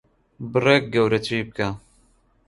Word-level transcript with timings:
بڕێک 0.51 0.83
گەورەتری 0.93 1.47
بکە. 1.47 1.69